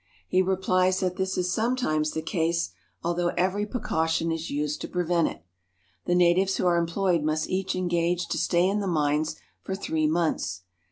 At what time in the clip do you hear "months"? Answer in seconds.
10.07-10.63